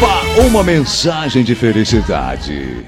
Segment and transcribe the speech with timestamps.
[0.00, 2.86] Opa, uma mensagem de felicidade.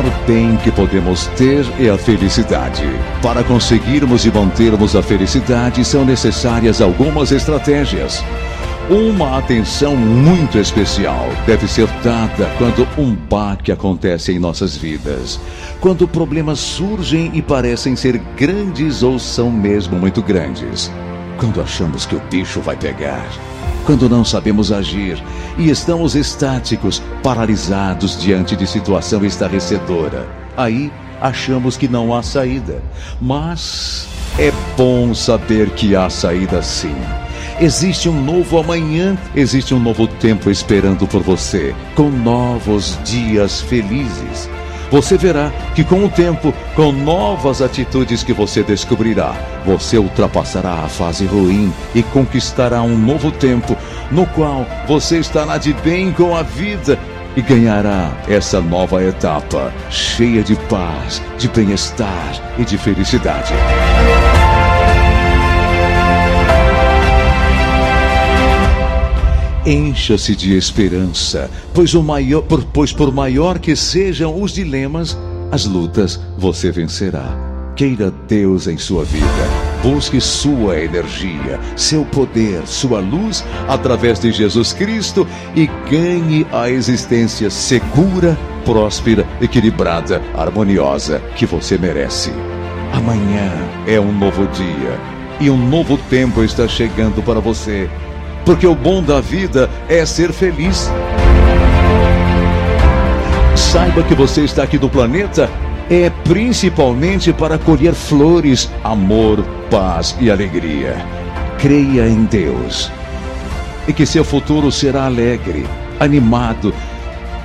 [0.00, 2.84] Maior bem que podemos ter é a felicidade.
[3.22, 8.24] Para conseguirmos e mantermos a felicidade, são necessárias algumas estratégias.
[8.88, 15.38] Uma atenção muito especial deve ser dada quando um baque acontece em nossas vidas.
[15.80, 20.90] Quando problemas surgem e parecem ser grandes ou são mesmo muito grandes.
[21.38, 23.24] Quando achamos que o bicho vai pegar
[23.84, 25.22] quando não sabemos agir
[25.58, 30.28] e estamos estáticos, paralisados diante de situação estarrecedora.
[30.56, 32.82] Aí achamos que não há saída.
[33.20, 34.08] Mas
[34.38, 36.96] é bom saber que há saída sim.
[37.60, 44.48] Existe um novo amanhã, existe um novo tempo esperando por você, com novos dias felizes.
[44.90, 50.88] Você verá que com o tempo, com novas atitudes que você descobrirá, você ultrapassará a
[50.88, 53.76] fase ruim e conquistará um novo tempo
[54.10, 56.98] no qual você estará de bem com a vida
[57.36, 63.52] e ganhará essa nova etapa cheia de paz, de bem-estar e de felicidade.
[69.64, 75.18] Encha-se de esperança, pois, o maior, pois por maior que sejam os dilemas,
[75.52, 77.36] as lutas você vencerá.
[77.76, 79.26] Queira Deus em sua vida.
[79.82, 87.50] Busque sua energia, seu poder, sua luz através de Jesus Cristo e ganhe a existência
[87.50, 92.32] segura, próspera, equilibrada, harmoniosa que você merece.
[92.94, 93.52] Amanhã
[93.86, 94.98] é um novo dia
[95.38, 97.88] e um novo tempo está chegando para você
[98.44, 100.90] porque o bom da vida é ser feliz.
[103.54, 105.48] Saiba que você está aqui no planeta
[105.90, 110.96] é principalmente para colher flores, amor, paz e alegria.
[111.58, 112.90] Creia em Deus
[113.88, 115.66] e que seu futuro será alegre,
[115.98, 116.72] animado,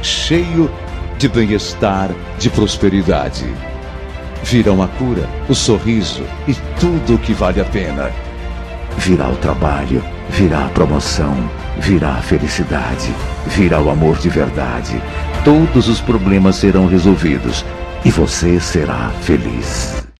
[0.01, 0.69] cheio
[1.17, 3.45] de bem-estar, de prosperidade.
[4.43, 8.11] Virão a cura, o sorriso e tudo o que vale a pena.
[8.97, 11.35] Virá o trabalho virá a promoção,
[11.79, 13.13] virá a felicidade,
[13.47, 15.01] virá o amor de verdade.
[15.43, 17.65] Todos os problemas serão resolvidos
[18.03, 20.04] e você será feliz.